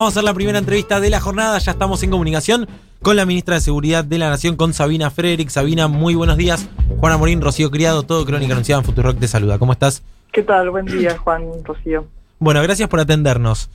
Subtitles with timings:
[0.00, 1.58] Vamos a hacer la primera entrevista de la jornada.
[1.58, 2.66] Ya estamos en comunicación
[3.02, 5.50] con la ministra de Seguridad de la Nación, con Sabina Frederick.
[5.50, 6.70] Sabina, muy buenos días.
[7.00, 9.58] Juana Morín, Rocío Criado, todo Crónica Anunciada en Futurock te saluda.
[9.58, 10.02] ¿Cómo estás?
[10.32, 10.70] ¿Qué tal?
[10.70, 12.06] Buen día, Juan, Rocío.
[12.38, 13.68] Bueno, gracias por atendernos.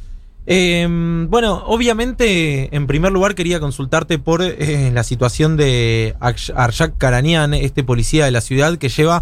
[0.48, 0.88] Eh,
[1.30, 7.84] bueno, obviamente, en primer lugar quería consultarte por eh, la situación de Arshak Karanian, este
[7.84, 9.22] policía de la ciudad que lleva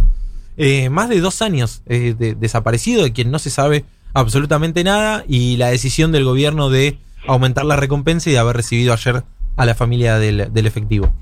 [0.55, 3.83] eh, más de dos años de, desaparecido, de quien no se sabe
[4.14, 8.93] absolutamente nada y la decisión del gobierno de aumentar la recompensa y de haber recibido
[8.93, 9.23] ayer
[9.55, 11.13] a la familia del, efectivo.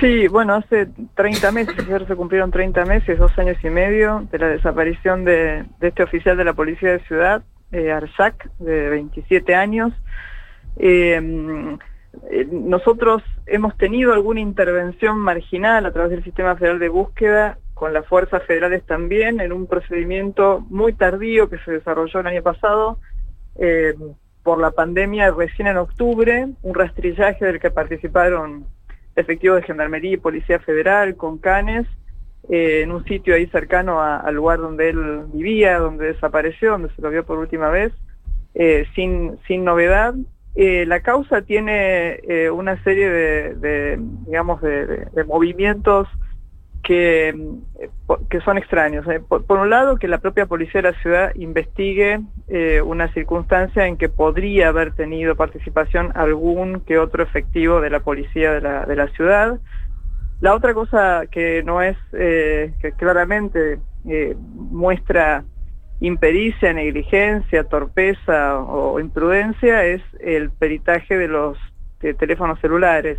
[0.00, 4.38] Sí, bueno, hace 30 meses, ayer se cumplieron 30 meses, dos años y medio de
[4.38, 9.92] la desaparición de, este oficial de la Policía de Ciudad, eh, Arzac, de 27 años.
[10.78, 11.78] Eh,
[12.30, 17.92] eh, nosotros hemos tenido alguna intervención marginal a través del Sistema Federal de Búsqueda con
[17.92, 22.98] las fuerzas federales también, en un procedimiento muy tardío que se desarrolló el año pasado
[23.56, 23.94] eh,
[24.42, 28.66] por la pandemia recién en octubre, un rastrillaje del que participaron
[29.14, 31.86] efectivos de Gendarmería y Policía Federal con canes,
[32.48, 37.02] eh, en un sitio ahí cercano al lugar donde él vivía, donde desapareció, donde se
[37.02, 37.92] lo vio por última vez,
[38.54, 40.14] eh, sin, sin novedad.
[40.56, 42.20] la causa tiene
[42.52, 46.08] una serie de, digamos, de movimientos
[46.88, 47.34] que,
[48.30, 49.06] que son extraños.
[49.08, 49.20] ¿eh?
[49.20, 53.98] Por, un lado, que la propia policía de la ciudad investigue eh, una circunstancia en
[53.98, 58.96] que podría haber tenido participación algún que otro efectivo de la policía de la, de
[58.96, 59.60] la ciudad.
[60.40, 63.80] La otra cosa que no es, eh, que claramente
[64.54, 65.44] muestra
[66.00, 71.58] impericia, negligencia, torpeza o imprudencia es el peritaje de los
[72.18, 73.18] teléfonos celulares.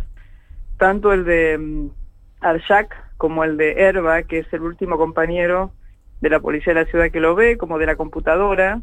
[0.76, 1.99] Tanto el de mm,
[2.40, 5.72] Arshak como el de Herba, que es el último compañero
[6.20, 8.80] de la policía de la ciudad que lo ve, como de la computadora.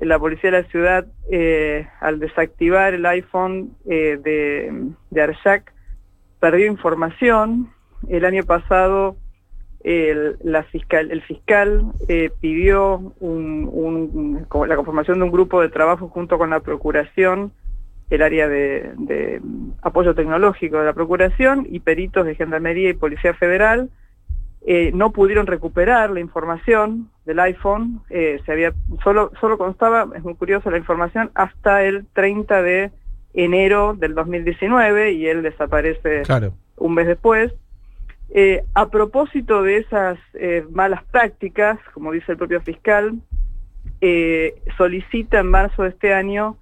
[0.00, 5.72] La policía de la ciudad, eh, al desactivar el iPhone eh, de, de Arshak,
[6.40, 7.70] perdió información.
[8.08, 9.16] El año pasado
[9.80, 16.08] el, la fiscal, el fiscal eh, pidió un, la conformación de un grupo de trabajo
[16.08, 17.52] junto con la Procuración
[18.10, 19.40] el área de,
[19.82, 23.90] apoyo tecnológico de la Procuración y peritos de Gendarmería y Policía Federal
[24.66, 28.72] eh, no pudieron recuperar la información del iPhone, eh, se había,
[29.04, 32.90] solo, solo constaba, es muy curioso la información, hasta el 30 de
[33.34, 36.22] enero del 2019 y él desaparece
[36.76, 37.52] un mes después.
[38.30, 40.18] Eh, a propósito de esas
[40.70, 43.14] malas prácticas, como dice el propio fiscal,
[44.76, 46.56] solicita en marzo de este año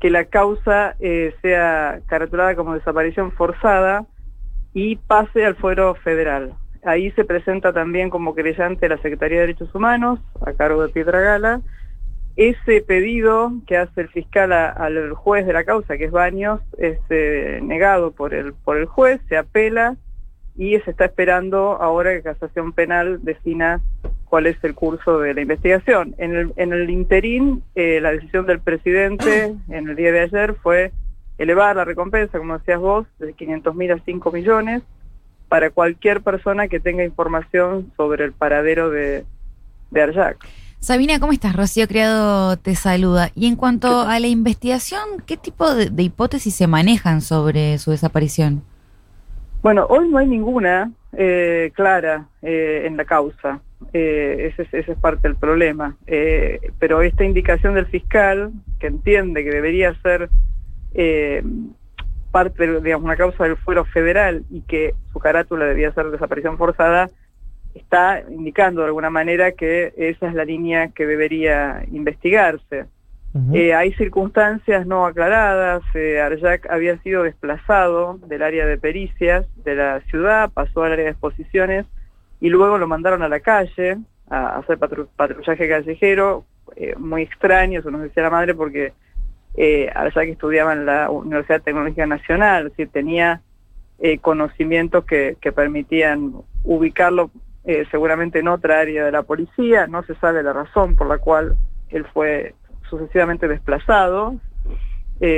[0.00, 4.06] que la causa eh, sea caratulada como desaparición forzada
[4.72, 6.54] y pase al fuero federal.
[6.84, 11.20] Ahí se presenta también como creyente la Secretaría de Derechos Humanos, a cargo de Piedra
[11.20, 11.60] Gala.
[12.36, 16.98] Ese pedido que hace el fiscal al juez de la causa, que es Baños, es
[17.10, 19.96] eh, negado por el, por el juez, se apela
[20.56, 23.82] y se está esperando ahora que Casación Penal defina
[24.30, 26.14] cuál es el curso de la investigación.
[26.16, 30.54] En el, en el interín, eh, la decisión del presidente en el día de ayer
[30.62, 30.92] fue
[31.36, 34.82] elevar la recompensa, como decías vos, de 500 mil a 5 millones
[35.48, 39.24] para cualquier persona que tenga información sobre el paradero de,
[39.90, 40.38] de Arjac.
[40.78, 41.56] Sabina, ¿cómo estás?
[41.56, 43.30] Rocío Criado te saluda.
[43.34, 48.62] Y en cuanto a la investigación, ¿qué tipo de, hipótesis se manejan sobre su desaparición?
[49.62, 53.60] Bueno, hoy no hay ninguna eh, clara eh, en la causa.
[53.92, 55.96] Eh, ese, es parte del problema.
[56.06, 60.28] Eh, pero esta indicación del fiscal, que entiende que debería ser
[60.94, 61.42] eh,
[62.30, 66.56] parte de digamos, una causa del fuero federal y que su carátula debía ser desaparición
[66.56, 67.10] forzada,
[67.74, 72.86] está indicando de alguna manera que esa es la línea que debería investigarse.
[73.74, 80.50] hay circunstancias no aclaradas, Arjac había sido desplazado del área de pericias de la ciudad,
[80.52, 81.86] pasó al área de exposiciones,
[82.40, 86.44] y luego lo mandaron a la calle a hacer patrullaje callejero,
[86.76, 88.92] eh, muy extraño, eso nos decía la madre, porque
[89.56, 93.42] eh, allá que estudiaba en la Universidad Tecnológica Nacional, es decir, tenía
[93.98, 96.32] eh, conocimientos que, que, permitían
[96.62, 97.30] ubicarlo
[97.64, 101.18] eh, seguramente en otra área de la policía, no se sabe la razón por la
[101.18, 101.56] cual
[101.88, 102.54] él fue
[102.88, 104.36] sucesivamente desplazado,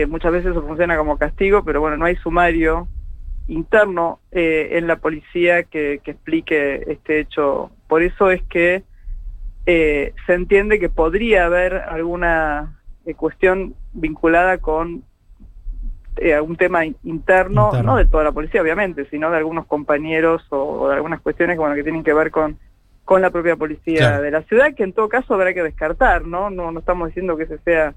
[0.07, 2.87] muchas veces eso funciona como castigo, pero bueno, no hay sumario
[3.49, 7.71] interno eh, en la policía que, explique este hecho.
[7.89, 8.85] Por eso es que
[9.67, 15.05] eh, se entiende que podría haber alguna eh, cuestión vinculada con
[16.35, 20.97] algún tema interno, no de toda la policía obviamente, sino de algunos compañeros o, de
[20.97, 22.59] algunas cuestiones bueno, que tienen que ver con,
[23.07, 26.51] con la propia policía de la ciudad, que en todo caso habrá que descartar, ¿no?
[26.51, 27.95] No, no estamos diciendo que ese sea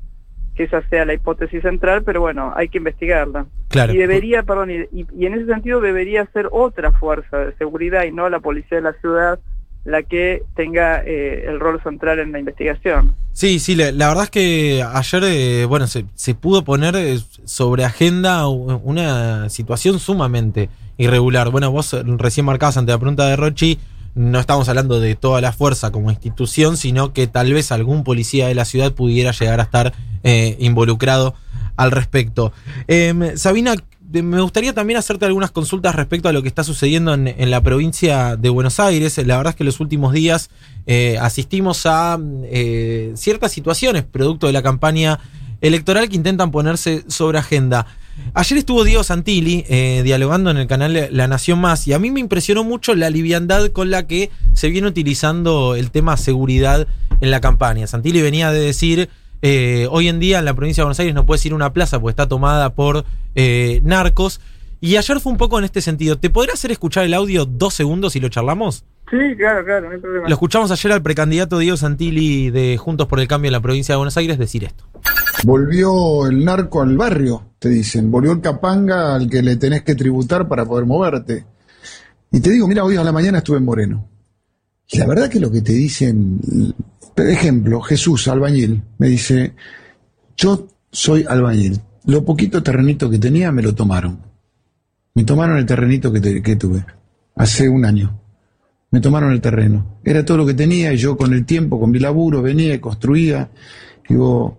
[0.56, 3.46] que esa sea la hipótesis central, pero bueno, hay que investigarla.
[3.68, 3.94] Claro.
[3.94, 8.12] Y debería, perdón, y, y en ese sentido debería ser otra fuerza de seguridad y
[8.12, 9.40] no la policía de la ciudad
[9.86, 13.16] la que tenga eh, el rol central en la investigación.
[13.34, 17.20] Sí, sí, la, la verdad es que ayer, eh, bueno, se, se pudo poner eh,
[17.44, 21.50] sobre agenda una situación sumamente irregular.
[21.52, 23.78] Bueno, vos recién marcabas ante la pregunta de Rochi,
[24.16, 28.48] no estamos hablando de toda la fuerza como institución, sino que tal vez algún policía
[28.48, 31.36] de la ciudad pudiera llegar a estar eh, involucrado
[31.76, 32.54] al respecto.
[32.88, 33.76] Em, Sabina,
[34.12, 37.62] me gustaría también hacerte algunas consultas respecto a lo que está sucediendo en, en la
[37.62, 39.18] provincia de Buenos Aires.
[39.18, 40.50] La verdad es que en los últimos días
[40.88, 45.20] eh, asistimos a eh, ciertas situaciones producto de la campaña
[45.62, 47.88] electoral que intentan ponerse sobre agenda.
[48.34, 52.12] Ayer estuvo Diego Santilli eh, dialogando en el canal La Nación Más y a mí
[52.12, 56.88] me impresionó mucho la liviandad con la que se viene utilizando el tema seguridad
[57.22, 57.88] en la campaña.
[57.88, 59.10] Santilli venía de decir,
[59.42, 61.72] eh, hoy en día en la provincia de Buenos Aires no puedes ir a una
[61.72, 64.42] plaza porque está tomada por eh, narcos.
[64.82, 66.18] Y ayer fue un poco en este sentido.
[66.18, 68.84] ¿Te podrá hacer escuchar el audio dos segundos y lo charlamos?
[69.10, 70.28] Sí, claro, claro, no hay problema.
[70.28, 73.94] Lo escuchamos ayer al precandidato Diego Santilli de Juntos por el Cambio en la provincia
[73.94, 74.84] de Buenos Aires decir esto.
[75.44, 78.10] Volvió el narco al barrio, te dicen.
[78.10, 81.46] Volvió el capanga al que le tenés que tributar para poder moverte.
[82.32, 84.08] Y te digo, mira, hoy a la mañana estuve en Moreno.
[84.88, 86.40] Y la verdad que lo que te dicen,
[87.16, 89.54] por ejemplo, Jesús, albañil, me dice,
[90.38, 91.80] yo soy albañil.
[92.06, 94.20] Lo poquito terrenito que tenía me lo tomaron.
[95.16, 96.86] Me tomaron el terrenito que, te- tuve
[97.36, 98.20] hace un año.
[98.92, 100.00] Me tomaron el terreno.
[100.04, 102.80] Era todo lo que tenía y yo con el tiempo, con mi laburo, venía y
[102.80, 103.50] construía.
[104.08, 104.58] Digo,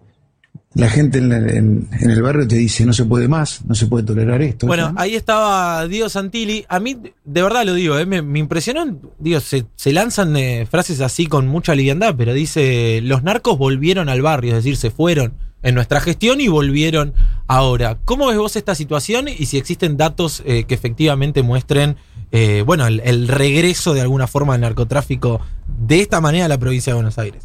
[0.77, 3.75] la gente en, la- en- en el barrio te dice, no se puede más, no
[3.75, 4.67] se puede tolerar esto.
[4.67, 5.01] Bueno, ¿no?
[5.01, 6.65] ahí estaba Diego Santilli.
[6.69, 8.99] A mí, de verdad lo digo, eh, me, me impresionó.
[9.19, 14.09] Digo, se, se lanzan eh, frases así con mucha liviandad, pero dice: Los narcos volvieron
[14.09, 17.15] al barrio, es decir, se fueron en nuestra gestión y volvieron
[17.49, 17.99] ahora.
[18.05, 21.97] ¿Cómo ves vos esta situación y si existen datos eh, que efectivamente muestren,
[22.33, 26.59] eh, bueno, el, el regreso de alguna forma del narcotráfico de esta manera a la
[26.59, 27.43] provincia de Buenos Aires?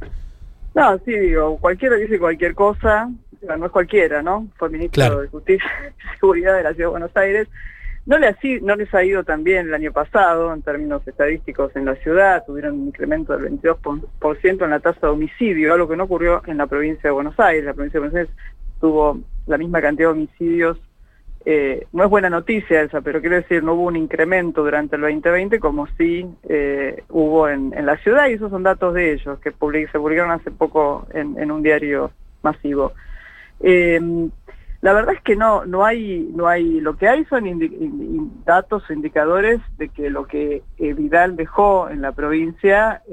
[0.73, 3.09] No, sí, digo, cualquiera dice cualquier cosa,
[3.57, 4.47] no es cualquiera, ¿no?
[4.55, 5.21] Fue ministro Claro.
[5.21, 5.69] de Justicia
[6.15, 7.47] y Seguridad de la Ciudad de Buenos Aires.
[8.05, 11.75] No, le así, no les ha ido tan bien el año pasado en términos estadísticos
[11.75, 15.95] en la ciudad, tuvieron un incremento del 22% en la tasa de homicidio, algo que
[15.95, 17.65] no ocurrió en la provincia de Buenos Aires.
[17.65, 18.35] La provincia de Buenos Aires
[18.79, 20.79] tuvo la misma cantidad de homicidios.
[21.43, 25.01] Eh, no es buena noticia esa, pero quiero decir, no hubo un incremento durante el
[25.01, 29.39] 2020 como sí eh, hubo en, en la ciudad y esos son datos de ellos
[29.39, 32.11] que public- se publicaron hace poco en, en un diario
[32.43, 32.93] masivo.
[33.59, 33.99] Eh,
[34.81, 37.43] la verdad es que no no hay no hay lo que hay son
[38.45, 43.03] datos o indicadores de que lo que eh, Vidal dejó en la provincia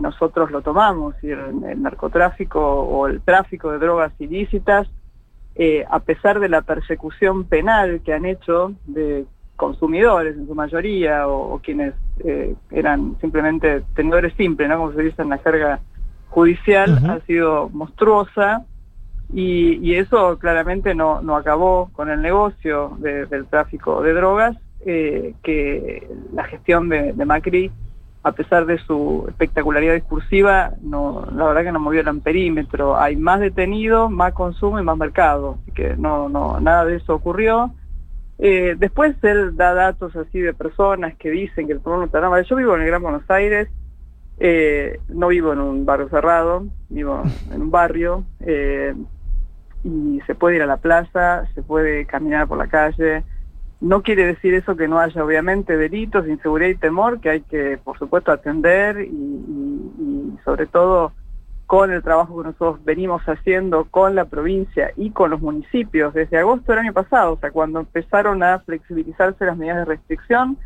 [0.00, 4.88] nosotros lo tomamos y el narcotráfico o el tráfico de drogas ilícitas
[5.58, 9.24] eh, a pesar de la persecución penal que han hecho de
[9.56, 11.94] consumidores en su mayoría o, o quienes
[12.24, 14.76] eh, eran simplemente tenedores simples, ¿no?
[14.76, 15.80] como se dice en la jerga
[16.28, 18.64] judicial, ha sido monstruosa
[19.32, 24.56] y, y eso claramente no, no acabó con el negocio de- del tráfico de drogas,
[24.84, 27.70] eh, que la gestión de, de Macri,
[28.26, 32.96] a pesar de su espectacularidad discursiva, no, la verdad que no movió el amperímetro.
[32.96, 35.58] Hay más detenidos, más consumo y más mercado.
[35.62, 37.72] Así que no, no, nada de eso ocurrió.
[38.40, 42.42] Eh, después él da datos así de personas que dicen que el problema está nada.
[42.42, 43.68] Yo vivo en el Gran Buenos Aires,
[44.40, 48.92] eh, no vivo en un barrio cerrado, vivo en un barrio eh,
[49.84, 53.22] y se puede ir a la plaza, se puede caminar por la calle.
[53.80, 57.78] No quiere decir eso que no haya obviamente delitos, inseguridad y temor que hay que
[57.82, 61.12] por supuesto atender y, y- y sobre todo
[61.66, 66.38] con el trabajo que nosotros venimos haciendo con la provincia y con los municipios desde
[66.38, 70.56] agosto del año pasado, o sea, cuando empezaron a flexibilizarse las medidas de restricción,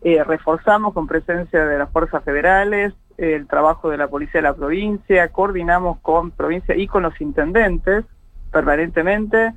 [0.00, 4.54] eh, reforzamos con presencia de las fuerzas federales el trabajo de la policía de la
[4.54, 8.04] provincia, coordinamos con provincia y con los intendentes
[8.52, 9.52] permanentemente.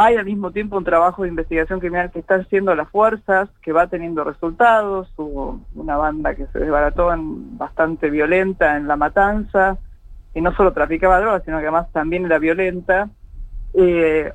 [0.00, 3.72] Hay al mismo tiempo un trabajo de investigación criminal que están haciendo las fuerzas, que
[3.72, 5.12] va teniendo resultados.
[5.16, 9.76] Hubo una banda que se desbarató en, bastante violenta en La Matanza,
[10.36, 13.10] y no solo traficaba drogas, sino que además también era violenta.
[13.74, 14.30] Eh,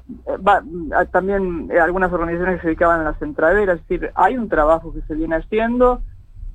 [1.11, 4.93] también eh, algunas organizaciones que se dedicaban a las entraderas, es decir, hay un trabajo
[4.93, 6.01] que se viene haciendo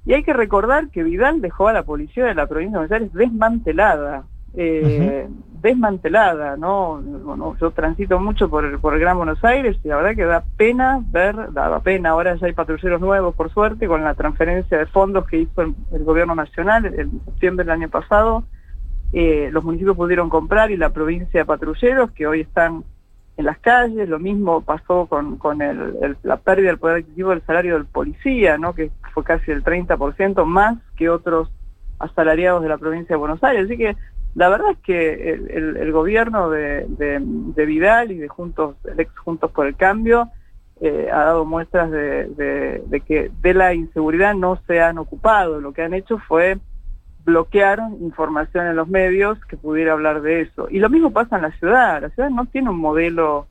[0.05, 2.93] y hay que recordar que Vidal dejó a la policía de la provincia de Buenos
[2.93, 4.25] Aires desmantelada,
[4.55, 5.29] eh,
[5.61, 7.01] desmantelada, ¿no?
[7.03, 10.25] Bueno, yo transito mucho por el, por el Gran Buenos Aires y la verdad que
[10.25, 14.79] da pena ver, daba pena, ahora ya hay patrulleros nuevos por suerte con la transferencia
[14.79, 18.45] de fondos que hizo el, el gobierno nacional en septiembre del año pasado,
[19.13, 22.85] eh, los municipios pudieron comprar y la provincia de patrulleros que hoy están
[23.39, 27.43] en las calles, lo mismo pasó con, con el, la pérdida del poder adquisitivo del
[27.43, 28.75] salario del policía, ¿no?
[28.75, 31.49] que fue casi el 30% más que otros
[32.01, 33.67] asalariados de la provincia de Buenos Aires.
[33.67, 33.97] Así que
[34.39, 36.87] la verdad es que el, gobierno de,
[37.57, 40.31] Vidal y de Juntos, el ex Juntos por el Cambio,
[40.81, 45.61] eh, ha dado muestras de, que de la inseguridad no se han ocupado.
[45.61, 46.57] Lo que han hecho fue
[47.25, 50.69] bloquear información en los medios que pudiera hablar de eso.
[50.71, 52.01] Y lo mismo pasa en la ciudad.
[52.01, 53.49] La ciudad no tiene un modelo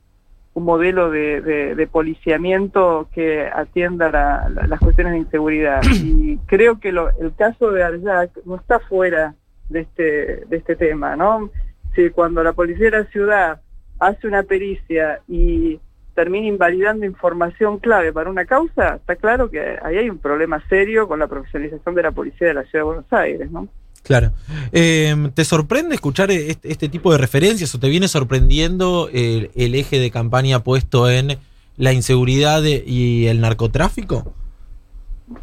[0.54, 5.82] un modelo de, policiamiento que atienda las cuestiones de inseguridad.
[6.02, 9.34] Y creo que lo, el caso de Arjac no está fuera
[9.68, 11.50] de este, de este tema, ¿no?
[11.94, 13.60] Si cuando la policía de la ciudad
[13.98, 15.80] hace una pericia y
[16.14, 21.06] termina invalidando información clave para una causa, está claro que ahí hay un problema serio
[21.06, 23.68] con la profesionalización de la policía de la Ciudad de Buenos Aires, ¿no?
[24.02, 24.32] Claro.
[24.72, 29.98] Eh, ¿Te sorprende escuchar este, este, tipo de referencias o te viene sorprendiendo el, eje
[29.98, 31.38] de campaña puesto en
[31.76, 34.34] la inseguridad y el narcotráfico?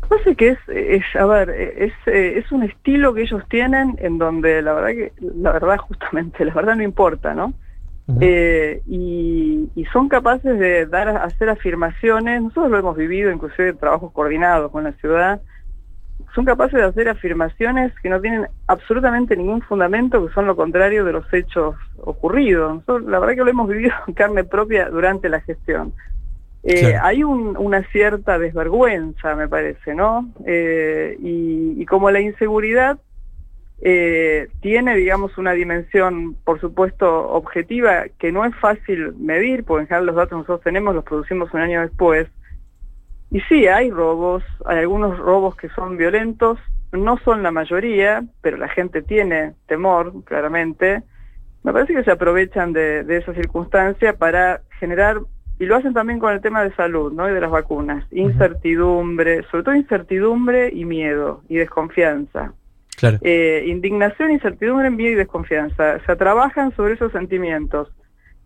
[0.09, 4.61] Parece que es, es, a ver, es, es un estilo que ellos tienen en donde
[4.61, 7.53] la verdad que, la verdad justamente, la verdad no importa, ¿no?
[8.21, 14.11] Eh, y, son capaces de dar hacer afirmaciones, nosotros lo hemos vivido inclusive en trabajos
[14.11, 15.41] coordinados con la ciudad,
[16.33, 21.05] son capaces de hacer afirmaciones que no tienen absolutamente ningún fundamento, que son lo contrario
[21.05, 22.83] de los hechos ocurridos.
[22.87, 25.93] la verdad que lo hemos vivido en carne propia durante la gestión.
[26.67, 30.33] Eh, hay una cierta desvergüenza, me parece, ¿no?
[30.47, 32.97] Eh, y, y, como la inseguridad
[33.81, 39.87] eh, tiene, digamos, una dimensión, por supuesto, objetiva, que no es fácil medir, porque en
[39.87, 42.27] general los datos nosotros tenemos, los producimos un año después.
[43.29, 46.57] Y sí, hay robos, hay algunos robos que son violentos,
[46.91, 51.03] no son la mayoría, pero la gente tiene temor, claramente.
[51.63, 55.19] Me parece que se aprovechan de, de esa circunstancia para generar,
[55.59, 57.29] y lo hacen también con el tema de salud, ¿no?
[57.29, 62.53] Y de las vacunas, incertidumbre, sobre todo incertidumbre y miedo y desconfianza.
[63.21, 65.97] Eh, indignación, incertidumbre, miedo y desconfianza.
[66.01, 67.89] O sea, trabajan sobre esos sentimientos.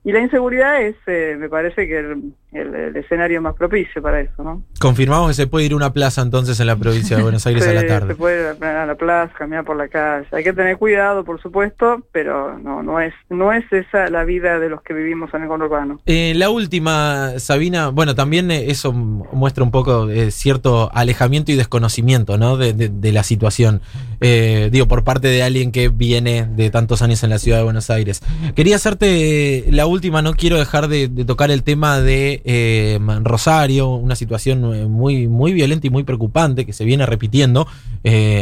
[0.03, 4.63] Y la inseguridad es, eh, me parece que el, escenario más propicio para eso, ¿no?
[4.79, 7.67] Confirmamos que se puede ir a una plaza entonces en la provincia de Buenos Aires
[7.67, 8.13] a la tarde.
[8.13, 10.27] Se puede ir a la plaza, caminar por la calle.
[10.31, 14.59] Hay que tener cuidado, por supuesto, pero no, no es, no es esa la vida
[14.59, 15.99] de los que vivimos en el conurbano.
[16.05, 22.57] Eh, la última, Sabina, bueno, también eso muestra un poco cierto alejamiento y desconocimiento, ¿no?
[22.57, 23.81] De, de la situación.
[24.21, 27.63] Eh, digo, por parte de alguien que viene de tantos años en la ciudad de
[27.63, 28.21] Buenos Aires.
[28.55, 34.15] Quería hacerte la última, no quiero dejar de, tocar el tema de eh, Rosario, una
[34.15, 37.67] situación eh, muy, muy violenta y muy preocupante que se viene repitiendo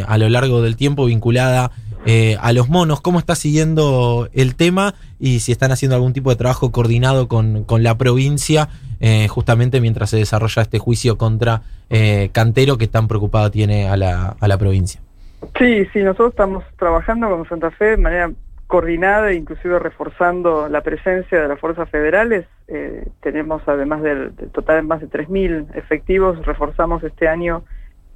[0.07, 1.71] a lo largo del tiempo vinculada
[2.39, 3.01] a los monos.
[3.01, 7.65] ¿Cómo está siguiendo el tema y si están haciendo algún tipo de trabajo coordinado con,
[7.79, 8.69] la provincia
[9.29, 11.63] justamente mientras se desarrolla este juicio contra
[12.31, 15.01] Cantero que tan preocupado tiene a la, a la provincia?
[15.57, 18.31] Sí, sí, nosotros estamos trabajando con Santa Fe de manera
[18.67, 22.45] coordinada, inclusive reforzando la presencia de las fuerzas federales.
[22.67, 27.63] Eh, tenemos, además del, total más de 3.000 efectivos, reforzamos este año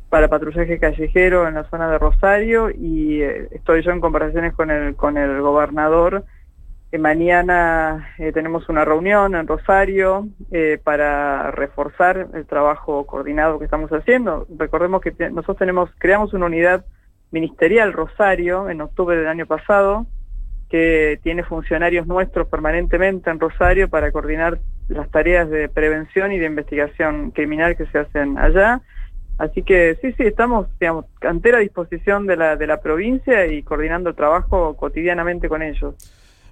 [0.09, 4.69] para patrullaje callejero en la zona de Rosario y eh, estoy yo en conversaciones con
[4.69, 6.25] el, con el gobernador.
[6.91, 10.27] Eh, mañana tenemos una reunión en Rosario
[10.83, 14.45] para reforzar el trabajo coordinado que estamos haciendo.
[14.57, 16.83] Recordemos que nosotros tenemos, creamos una unidad
[17.31, 20.05] ministerial Rosario en octubre del año pasado,
[20.71, 26.45] que tiene funcionarios nuestros permanentemente en Rosario para coordinar las tareas de prevención y de
[26.45, 28.81] investigación criminal que se hacen allá.
[29.37, 34.11] Así que sí, sí, estamos, digamos, entera disposición de la, de la provincia y coordinando
[34.11, 35.95] el trabajo cotidianamente con ellos.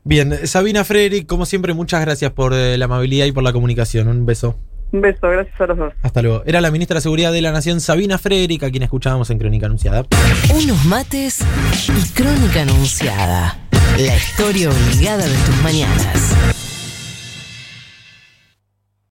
[0.04, 4.08] Bien, Sabina Frederick, como siempre, muchas gracias por eh, la amabilidad y por la comunicación.
[4.10, 4.58] Un beso.
[4.92, 5.94] Un beso, gracias a los dos.
[6.02, 6.44] Hasta luego.
[6.46, 9.68] Era la ministra de Seguridad de la Nación, Sabina Frederick, a quien escuchábamos en Crónica
[9.68, 10.06] Anunciada.
[10.54, 11.40] Unos mates
[11.88, 13.69] y Crónica Anunciada.
[14.00, 16.59] La historia obligada de tus mañanas.